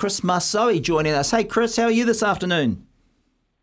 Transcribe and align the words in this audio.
Chris 0.00 0.22
Masoe 0.22 0.80
joining 0.80 1.12
us. 1.12 1.30
Hey, 1.30 1.44
Chris, 1.44 1.76
how 1.76 1.82
are 1.82 1.90
you 1.90 2.06
this 2.06 2.22
afternoon? 2.22 2.86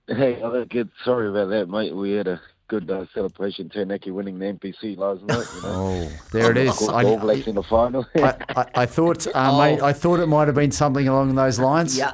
Hey, 0.05 0.39
I'm 0.39 0.65
good. 0.65 0.91
Sorry 1.03 1.29
about 1.29 1.49
that, 1.49 1.67
mate. 1.67 1.95
We 1.95 2.11
had 2.11 2.27
a 2.27 2.39
good 2.67 2.91
uh, 2.91 3.07
celebration. 3.11 3.69
Taranaki 3.69 4.11
winning 4.11 4.37
the 4.37 4.45
NPC 4.45 4.95
last 4.97 5.23
night. 5.23 5.47
You 5.55 5.61
know? 5.63 5.73
Oh, 5.73 6.11
there 6.31 6.51
it 6.51 6.57
is. 6.57 6.89
I, 6.89 7.05
All 7.05 7.17
Blacks 7.17 7.47
in 7.47 7.55
the 7.55 7.63
final. 7.63 8.05
I, 8.17 8.35
I, 8.49 8.65
I 8.75 8.85
thought, 8.85 9.25
uh, 9.25 9.31
oh. 9.33 9.57
mate, 9.57 9.81
I 9.81 9.91
thought 9.93 10.19
it 10.19 10.27
might 10.27 10.47
have 10.47 10.53
been 10.53 10.71
something 10.71 11.07
along 11.07 11.33
those 11.33 11.57
lines. 11.57 11.97
Yeah. 11.97 12.13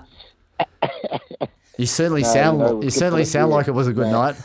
You 1.78 1.86
certainly 1.86 2.22
no, 2.22 2.34
sound. 2.34 2.60
You, 2.60 2.66
know, 2.66 2.82
you 2.82 2.90
certainly 2.92 3.26
sound 3.26 3.52
like 3.52 3.68
it 3.68 3.72
was 3.72 3.90
a 3.90 3.94
good 3.94 4.08
no. 4.08 4.22
night. 4.22 4.36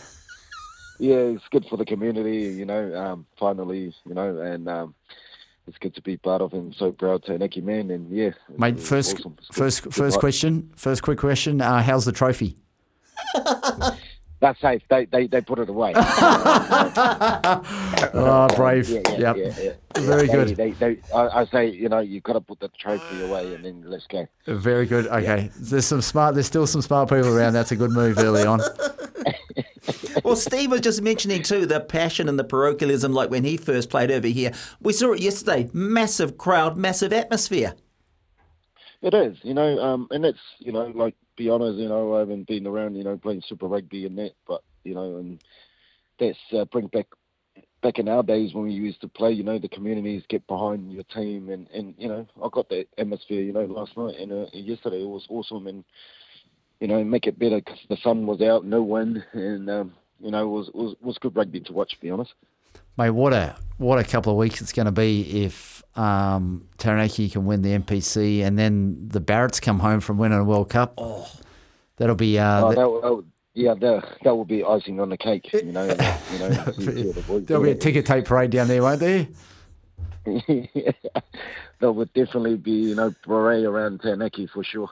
Yeah, 0.99 1.19
it's 1.19 1.47
good 1.53 1.67
for 1.67 1.77
the 1.77 1.85
community. 1.85 2.53
You 2.53 2.65
know, 2.65 2.97
um, 2.97 3.27
finally, 3.39 3.95
you 4.05 4.15
know, 4.15 4.41
and. 4.41 4.69
Um, 4.69 4.95
it's 5.69 5.79
good 5.79 5.95
to 5.95 6.03
be 6.03 6.17
part 6.17 6.43
of 6.43 6.53
and 6.53 6.75
so 6.75 6.91
proud 6.91 7.23
to 7.25 7.39
Naki 7.39 7.61
man. 7.61 7.91
And 7.91 8.11
yeah 8.11 8.31
mate 8.57 8.81
first 8.81 9.17
awesome. 9.17 9.37
first 9.53 9.83
good, 9.83 9.95
first 9.95 10.17
good 10.17 10.21
question 10.21 10.71
first 10.75 11.03
quick 11.03 11.19
question 11.19 11.61
uh, 11.61 11.83
how's 11.83 12.05
the 12.05 12.13
trophy? 12.13 12.57
That's 14.41 14.61
safe. 14.61 14.83
They, 14.89 15.05
they 15.07 15.27
they 15.27 15.41
put 15.41 15.59
it 15.59 15.69
away. 15.69 15.93
Oh 18.15 18.49
brave. 18.57 18.89
Yeah, 18.89 19.01
yeah, 19.09 19.19
yep. 19.19 19.37
yeah, 19.37 19.53
yeah. 19.61 19.73
very 19.99 20.29
they, 20.29 20.33
good. 20.33 20.57
they, 20.57 20.71
they, 20.71 20.99
I, 21.13 21.41
I, 21.41 21.45
say 21.47 21.69
you 21.71 21.89
know 21.89 21.99
you've 21.99 22.23
got 22.23 22.35
to 22.35 22.41
put 22.41 22.61
the 22.61 22.69
trophy 22.69 23.25
away 23.25 23.53
and 23.53 23.65
then 23.65 23.83
let's 23.85 24.07
go. 24.07 24.29
Very 24.47 24.87
good. 24.87 25.09
Okay. 25.09 25.51
There's 25.59 25.87
some 25.87 26.03
smart 26.03 26.35
there's 26.35 26.47
still 26.47 26.69
some 26.69 26.83
smart 26.83 27.09
people 27.09 27.37
around. 27.37 27.55
That's 27.55 27.73
a 27.73 27.77
good 27.77 27.91
move 27.91 28.19
early 28.19 28.45
on 28.45 28.61
well, 30.25 30.37
Steve 30.37 30.71
was 30.71 30.81
just 30.81 31.03
mentioning 31.03 31.43
too 31.43 31.67
the 31.67 31.81
passion 31.81 32.29
and 32.29 32.39
the 32.39 32.45
parochialism, 32.45 33.13
like 33.13 33.31
when 33.31 33.45
he 33.45 33.57
first 33.57 33.91
played 33.91 34.11
over 34.11 34.29
here. 34.29 34.53
We 34.81 34.93
saw 34.93 35.13
it 35.13 35.21
yesterday. 35.21 35.71
Massive 35.73 36.39
crowd, 36.39 36.77
massive 36.77 37.13
atmosphere. 37.13 37.75
It 39.01 39.15
is, 39.15 39.37
you 39.43 39.55
know, 39.55 39.79
um, 39.79 40.09
and 40.11 40.25
it's, 40.25 40.41
you 40.59 40.73
know, 40.73 40.87
like 40.87 41.15
be 41.37 41.49
honest, 41.49 41.79
you 41.79 41.89
know, 41.89 42.17
I 42.17 42.21
haven't 42.21 42.49
been 42.49 42.67
around, 42.67 42.97
you 42.97 43.05
know, 43.05 43.17
playing 43.17 43.43
Super 43.47 43.67
Rugby 43.67 44.07
and 44.07 44.19
that, 44.19 44.33
but 44.47 44.63
you 44.85 44.95
know, 44.95 45.19
and 45.19 45.43
that's 46.19 46.39
uh, 46.53 46.65
bring 46.67 46.89
back 46.89 47.07
back 47.81 48.01
in 48.01 48.09
our 48.09 48.25
days 48.25 48.53
when 48.55 48.65
we 48.65 48.73
used 48.73 49.01
to 49.03 49.09
play, 49.09 49.31
you 49.31 49.45
know, 49.45 49.57
the 49.57 49.69
communities 49.69 50.25
get 50.29 50.45
behind 50.49 50.93
your 50.93 51.05
team, 51.05 51.49
and 51.49 51.69
and 51.69 51.95
you 51.97 52.09
know, 52.09 52.27
I 52.43 52.49
got 52.51 52.69
that 52.71 52.87
atmosphere, 52.99 53.41
you 53.41 53.53
know, 53.53 53.67
last 53.67 53.97
night 53.97 54.17
and 54.19 54.33
uh, 54.33 54.47
yesterday 54.53 55.03
it 55.03 55.09
was 55.09 55.27
awesome, 55.29 55.69
and 55.69 55.85
you 56.81 56.89
know, 56.89 57.03
make 57.05 57.27
it 57.27 57.39
better 57.39 57.59
because 57.59 57.79
the 57.89 57.97
sun 58.03 58.27
was 58.27 58.41
out, 58.41 58.65
no 58.65 58.83
wind, 58.83 59.25
and 59.33 59.71
um, 59.71 59.93
you 60.21 60.31
know, 60.31 60.43
it 60.43 60.51
was, 60.51 60.71
was 60.75 60.95
was 61.01 61.19
good 61.19 61.37
rugby 61.37 61.61
to 61.61 61.73
watch. 61.73 61.93
To 61.93 62.01
be 62.01 62.11
honest, 62.11 62.35
mate, 62.97 63.11
what 63.11 63.33
a 63.33 63.57
what 63.79 63.99
a 63.99 64.05
couple 64.05 64.33
of 64.33 64.39
weeks 64.39 64.61
it's 64.61 64.73
going 64.73 64.87
to 64.87 64.93
be 64.93 65.45
if 65.45 65.83
um, 65.97 66.67
Taranaki 66.79 67.29
can 67.29 67.47
win 67.47 67.63
the 67.63 67.79
NPC, 67.79 68.43
and 68.43 68.59
then 68.59 69.09
the 69.09 69.21
Barretts 69.21 69.61
come 69.61 69.79
home 69.81 70.01
from 70.01 70.19
winning 70.19 70.39
a 70.39 70.45
World 70.45 70.71
Cup. 70.71 70.95
Oh, 70.99 71.31
that'll 71.97 72.17
be. 72.17 72.39
Uh, 72.39 72.65
oh, 72.65 72.69
that, 72.69 73.09
that, 73.09 73.25
yeah, 73.55 73.75
that, 73.75 74.19
that 74.23 74.37
will 74.37 74.45
be 74.45 74.63
icing 74.63 75.01
on 75.01 75.09
the 75.09 75.17
cake. 75.17 75.53
You 75.53 75.73
know, 75.73 75.83
you 75.83 76.39
know. 76.39 76.49
the 76.49 77.43
There'll 77.45 77.63
be 77.63 77.73
a 77.73 77.75
ticker 77.75 78.03
tape 78.03 78.27
parade 78.27 78.51
down 78.51 78.69
there, 78.69 78.83
won't 78.83 79.01
there? 79.01 79.27
yeah, 80.47 80.93
there 81.81 81.93
would 81.93 82.13
definitely 82.13 82.57
be, 82.57 82.71
you 82.71 82.95
know, 82.95 83.13
parade 83.23 83.65
around 83.65 84.01
Taranaki 84.01 84.47
for 84.47 84.63
sure. 84.63 84.91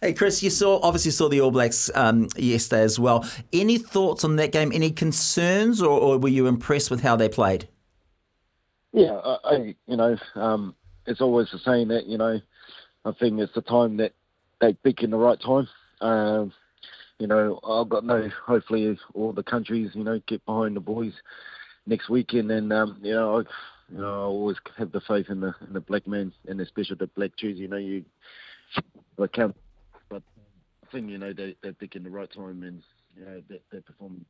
Hey, 0.00 0.12
Chris, 0.12 0.44
you 0.44 0.50
saw 0.50 0.78
obviously 0.80 1.10
saw 1.10 1.28
the 1.28 1.40
All 1.40 1.50
Blacks 1.50 1.90
um, 1.92 2.28
yesterday 2.36 2.82
as 2.82 3.00
well. 3.00 3.28
Any 3.52 3.78
thoughts 3.78 4.22
on 4.22 4.36
that 4.36 4.52
game? 4.52 4.70
Any 4.72 4.92
concerns, 4.92 5.82
or, 5.82 5.98
or 5.98 6.18
were 6.18 6.28
you 6.28 6.46
impressed 6.46 6.88
with 6.88 7.02
how 7.02 7.16
they 7.16 7.28
played? 7.28 7.66
Yeah, 8.92 9.20
I, 9.44 9.74
you 9.88 9.96
know, 9.96 10.16
um, 10.36 10.76
it's 11.06 11.20
always 11.20 11.50
the 11.50 11.58
saying 11.58 11.88
that 11.88 12.06
you 12.06 12.16
know, 12.16 12.40
I 13.04 13.12
think 13.18 13.40
it's 13.40 13.52
the 13.54 13.60
time 13.62 13.96
that 13.96 14.12
they 14.60 14.72
pick 14.72 15.02
in 15.02 15.10
the 15.10 15.16
right 15.16 15.40
time. 15.40 15.68
Um, 16.00 16.52
you 17.18 17.26
know, 17.26 17.58
I've 17.68 17.88
got 17.88 18.04
no. 18.04 18.30
Hopefully, 18.46 18.96
all 19.14 19.32
the 19.32 19.42
countries, 19.42 19.90
you 19.94 20.04
know, 20.04 20.20
get 20.28 20.46
behind 20.46 20.76
the 20.76 20.80
boys 20.80 21.12
next 21.86 22.08
weekend, 22.08 22.52
and 22.52 22.72
um, 22.72 22.98
you 23.02 23.14
know, 23.14 23.38
I, 23.38 23.42
you 23.92 23.98
know, 23.98 24.12
I 24.12 24.26
always 24.26 24.58
have 24.76 24.92
the 24.92 25.00
faith 25.00 25.26
in 25.28 25.40
the 25.40 25.52
in 25.66 25.72
the 25.72 25.80
black 25.80 26.06
man, 26.06 26.32
and 26.46 26.60
especially 26.60 26.98
the 27.00 27.08
black 27.08 27.34
Jews. 27.36 27.58
You 27.58 27.66
know, 27.66 27.78
you 27.78 28.04
like 29.16 29.32
count 29.32 29.56
thing, 30.90 31.08
you 31.08 31.18
know, 31.18 31.32
they, 31.32 31.56
they're 31.62 31.72
picking 31.72 32.02
the 32.02 32.10
right 32.10 32.30
time 32.32 32.62
and, 32.62 32.82
you 33.16 33.24
know, 33.24 33.42
they, 33.48 33.60
they're 33.70 33.80
performing. 33.80 34.24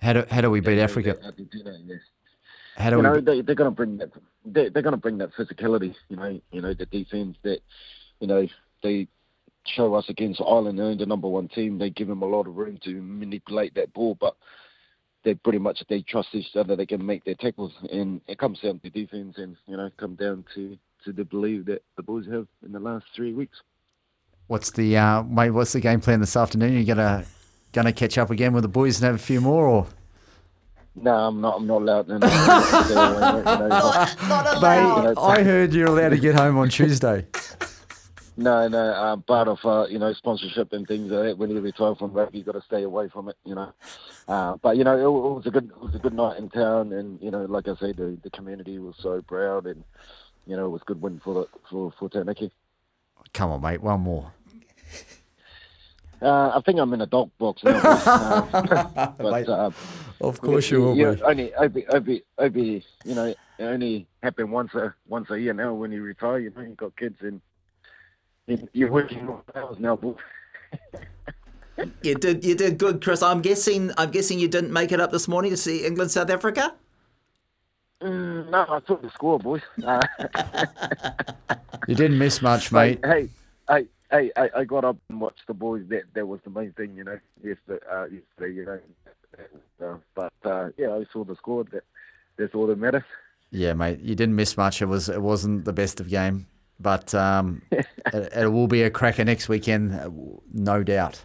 How 0.00 0.12
do, 0.12 0.24
how 0.30 0.40
do 0.40 0.50
we 0.50 0.60
beat 0.60 0.78
Africa? 0.78 1.16
Argentina, 1.24 1.76
yes. 1.84 2.00
How 2.76 2.90
do 2.90 2.96
you 2.96 3.02
we... 3.02 3.08
know, 3.08 3.20
they, 3.20 3.40
they're 3.40 3.54
going 3.54 3.70
to 3.70 3.74
bring 3.74 3.96
that. 3.98 4.10
They're, 4.44 4.70
they're 4.70 4.82
going 4.82 4.92
to 4.92 4.98
bring 5.00 5.18
that 5.18 5.30
physicality. 5.34 5.94
You 6.08 6.16
know, 6.16 6.40
you 6.52 6.60
know 6.60 6.74
the 6.74 6.86
defense 6.86 7.36
that, 7.42 7.60
you 8.20 8.26
know, 8.26 8.46
they 8.82 9.08
show 9.64 9.94
us 9.94 10.04
against 10.08 10.40
Ireland. 10.40 10.78
They're 10.78 10.96
the 10.96 11.06
number 11.06 11.28
one 11.28 11.48
team. 11.48 11.78
They 11.78 11.90
give 11.90 12.08
them 12.08 12.22
a 12.22 12.26
lot 12.26 12.46
of 12.46 12.56
room 12.56 12.78
to 12.84 13.02
manipulate 13.02 13.74
that 13.74 13.92
ball, 13.92 14.16
but 14.20 14.36
they 15.24 15.34
pretty 15.34 15.58
much 15.58 15.82
they 15.88 16.02
trust 16.02 16.28
each 16.34 16.54
other. 16.54 16.76
They 16.76 16.86
can 16.86 17.04
make 17.04 17.24
their 17.24 17.34
tackles, 17.34 17.72
and 17.90 18.20
it 18.28 18.38
comes 18.38 18.60
down 18.60 18.78
to 18.80 18.90
defense, 18.90 19.34
and 19.38 19.56
you 19.66 19.76
know, 19.76 19.90
come 19.98 20.14
down 20.14 20.44
to 20.54 20.78
to 21.04 21.12
the 21.12 21.24
belief 21.24 21.66
that 21.66 21.82
the 21.96 22.02
boys 22.02 22.26
have 22.26 22.46
in 22.64 22.72
the 22.72 22.80
last 22.80 23.06
three 23.14 23.32
weeks. 23.32 23.56
What's 24.48 24.70
the 24.70 24.96
uh, 24.96 25.22
mate? 25.24 25.50
What's 25.50 25.72
the 25.72 25.80
game 25.80 26.00
plan 26.00 26.20
this 26.20 26.36
afternoon? 26.36 26.74
You 26.74 26.84
gonna 26.84 27.24
gonna 27.72 27.92
catch 27.92 28.16
up 28.16 28.30
again 28.30 28.52
with 28.52 28.62
the 28.62 28.68
boys 28.68 29.00
and 29.00 29.06
have 29.06 29.16
a 29.16 29.18
few 29.18 29.40
more, 29.40 29.66
or? 29.66 29.86
No, 30.94 31.12
I'm 31.12 31.40
not. 31.40 31.56
I'm 31.56 31.66
not 31.66 31.82
allowed. 31.82 32.08
No, 32.08 32.18
not, 32.18 33.44
not 34.28 34.56
allowed. 34.56 35.04
Mate, 35.04 35.20
I 35.20 35.42
heard 35.42 35.74
you're 35.74 35.88
allowed 35.88 36.10
to 36.10 36.18
get 36.18 36.36
home 36.36 36.56
on 36.58 36.68
Tuesday. 36.68 37.26
No, 38.36 38.68
no. 38.68 38.94
Um, 38.94 39.22
part 39.22 39.48
of 39.48 39.58
uh, 39.64 39.86
you 39.88 39.98
know 39.98 40.12
sponsorship 40.12 40.72
and 40.72 40.86
things 40.86 41.10
like 41.10 41.24
that. 41.24 41.38
When 41.38 41.50
you 41.50 41.60
retire 41.60 41.94
from 41.96 42.12
rugby, 42.12 42.38
you've 42.38 42.46
got 42.46 42.52
to 42.52 42.62
stay 42.62 42.82
away 42.82 43.08
from 43.08 43.28
it. 43.28 43.36
You 43.44 43.56
know, 43.56 43.72
uh, 44.28 44.56
but 44.62 44.76
you 44.76 44.84
know 44.84 44.96
it, 44.96 45.02
it, 45.02 45.10
was 45.10 45.46
a 45.46 45.50
good 45.50 45.70
it 45.70 45.80
was 45.80 45.94
a 45.94 45.98
good 45.98 46.14
night 46.14 46.38
in 46.38 46.50
town, 46.50 46.92
and 46.92 47.20
you 47.20 47.30
know, 47.30 47.44
like 47.46 47.66
I 47.66 47.74
said, 47.76 47.96
the, 47.96 48.16
the 48.22 48.30
community 48.30 48.78
was 48.78 48.94
so 49.00 49.22
proud, 49.22 49.66
and 49.66 49.82
you 50.46 50.56
know, 50.56 50.66
it 50.66 50.70
was 50.70 50.82
a 50.82 50.84
good 50.84 51.02
win 51.02 51.20
for 51.24 51.34
the 51.34 51.48
for 51.68 51.92
for 51.98 52.08
Taranaki. 52.08 52.52
Come 53.32 53.50
on, 53.50 53.60
mate, 53.60 53.82
one 53.82 54.00
more. 54.00 54.32
Uh, 56.22 56.52
I 56.56 56.60
think 56.64 56.78
I'm 56.78 56.92
in 56.94 57.02
a 57.02 57.06
dog 57.06 57.30
box 57.38 57.62
now. 57.62 57.78
uh, 57.82 59.12
but, 59.18 59.48
uh, 59.48 59.70
of 60.20 60.40
course 60.40 60.70
you 60.70 60.80
will. 60.80 60.96
You 60.96 61.18
only, 61.22 61.54
Obi, 61.54 61.86
Obi, 61.88 62.22
Obi, 62.38 62.84
you 63.04 63.14
know, 63.14 63.26
it 63.26 63.36
only 63.58 64.06
happen 64.22 64.50
once 64.50 64.74
a 64.74 64.94
once 65.06 65.30
a 65.30 65.38
year 65.38 65.52
now. 65.52 65.74
When 65.74 65.92
you 65.92 66.02
retire, 66.02 66.38
you 66.38 66.50
know, 66.56 66.62
you've 66.62 66.76
got 66.76 66.96
kids 66.96 67.16
and 67.20 67.40
you're 68.72 68.90
working 68.90 69.28
hours 69.54 69.78
now. 69.78 69.98
you 72.02 72.14
did, 72.14 72.44
you 72.44 72.54
did 72.54 72.78
good, 72.78 73.02
Chris. 73.02 73.22
I'm 73.22 73.42
guessing, 73.42 73.90
I'm 73.98 74.10
guessing 74.10 74.38
you 74.38 74.48
didn't 74.48 74.72
make 74.72 74.92
it 74.92 75.00
up 75.00 75.10
this 75.12 75.28
morning 75.28 75.50
to 75.50 75.56
see 75.56 75.84
England 75.84 76.10
South 76.10 76.30
Africa. 76.30 76.74
Mm, 78.00 78.50
no, 78.50 78.66
I 78.68 78.80
took 78.80 79.02
the 79.02 79.10
score, 79.10 79.38
boys. 79.38 79.62
You 81.86 81.94
didn't 81.94 82.18
miss 82.18 82.42
much, 82.42 82.72
mate. 82.72 83.00
Hey, 83.04 83.28
hey, 83.68 83.86
hey, 84.10 84.30
I, 84.36 84.50
I 84.56 84.64
got 84.64 84.84
up 84.84 84.96
and 85.08 85.20
watched 85.20 85.46
the 85.46 85.54
boys. 85.54 85.84
That 85.88 86.04
that 86.14 86.26
was 86.26 86.40
the 86.44 86.50
main 86.50 86.72
thing, 86.72 86.96
you 86.96 87.04
know. 87.04 87.18
Yesterday, 87.42 87.84
uh, 87.90 88.04
yesterday 88.04 88.54
you 88.54 88.64
know. 88.64 88.80
Uh, 89.82 89.96
but 90.14 90.32
uh, 90.44 90.70
yeah, 90.76 90.94
I 90.94 91.04
saw 91.12 91.24
the 91.24 91.36
score. 91.36 91.64
That 91.64 91.84
that's 92.36 92.54
all 92.54 92.66
that 92.66 92.78
matters. 92.78 93.04
Yeah, 93.50 93.74
mate, 93.74 94.00
you 94.00 94.14
didn't 94.14 94.34
miss 94.34 94.56
much. 94.56 94.82
It 94.82 94.86
was 94.86 95.08
it 95.08 95.22
wasn't 95.22 95.64
the 95.64 95.72
best 95.72 96.00
of 96.00 96.08
game, 96.08 96.46
but 96.80 97.14
um, 97.14 97.62
it, 97.70 97.86
it, 98.12 98.52
will 98.52 98.66
be 98.66 98.82
a 98.82 98.90
cracker 98.90 99.24
next 99.24 99.48
weekend, 99.48 99.94
uh, 99.94 100.10
no 100.52 100.82
doubt. 100.82 101.24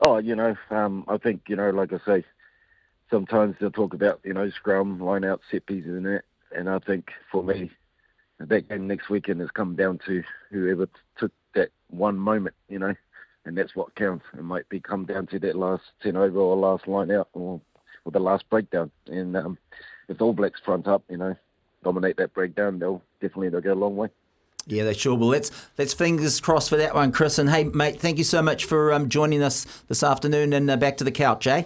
Oh, 0.00 0.18
you 0.18 0.34
know, 0.34 0.56
um, 0.70 1.04
I 1.08 1.18
think 1.18 1.42
you 1.48 1.56
know, 1.56 1.70
like 1.70 1.92
I 1.92 1.98
say, 2.06 2.24
sometimes 3.10 3.56
they'll 3.60 3.70
talk 3.70 3.94
about 3.94 4.20
you 4.24 4.32
know 4.32 4.48
scrum, 4.50 4.98
line 5.00 5.24
out, 5.24 5.42
set 5.50 5.66
pieces, 5.66 5.96
and 5.96 6.06
that. 6.06 6.22
And 6.54 6.70
I 6.70 6.78
think 6.78 7.10
for 7.30 7.42
me, 7.42 7.70
that 8.38 8.68
game 8.68 8.86
next 8.86 9.08
weekend 9.08 9.40
has 9.40 9.50
come 9.50 9.76
down 9.76 9.98
to 10.06 10.22
whoever 10.50 10.88
took 11.18 11.32
that 11.54 11.70
one 11.88 12.18
moment, 12.18 12.54
you 12.68 12.78
know, 12.78 12.94
and 13.44 13.56
that's 13.56 13.74
what 13.74 13.94
counts. 13.94 14.24
It 14.36 14.42
might 14.42 14.68
be 14.68 14.80
come 14.80 15.04
down 15.06 15.26
to 15.28 15.38
that 15.40 15.56
last 15.56 15.84
turnover 16.02 16.38
or 16.38 16.56
last 16.56 16.86
line 16.86 17.10
out 17.10 17.28
or, 17.32 17.60
or 18.04 18.12
the 18.12 18.20
last 18.20 18.48
breakdown. 18.50 18.90
And 19.06 19.36
um, 19.36 19.58
if 20.08 20.20
All 20.20 20.32
Blacks 20.32 20.60
front 20.64 20.86
up, 20.86 21.02
you 21.08 21.16
know, 21.16 21.34
dominate 21.82 22.16
that 22.18 22.34
breakdown, 22.34 22.78
they'll 22.78 23.02
definitely 23.20 23.48
they'll 23.48 23.60
go 23.60 23.72
a 23.72 23.74
long 23.74 23.96
way. 23.96 24.08
Yeah, 24.66 24.82
they 24.82 24.94
sure 24.94 25.16
will. 25.16 25.28
Let's 25.28 25.50
let's 25.78 25.94
fingers 25.94 26.40
crossed 26.40 26.70
for 26.70 26.76
that 26.76 26.94
one, 26.94 27.12
Chris. 27.12 27.38
And 27.38 27.48
hey, 27.48 27.64
mate, 27.64 28.00
thank 28.00 28.18
you 28.18 28.24
so 28.24 28.42
much 28.42 28.64
for 28.64 28.92
um, 28.92 29.08
joining 29.08 29.42
us 29.42 29.64
this 29.88 30.02
afternoon. 30.02 30.52
And 30.52 30.68
uh, 30.68 30.76
back 30.76 30.96
to 30.98 31.04
the 31.04 31.12
couch, 31.12 31.46
eh? 31.46 31.64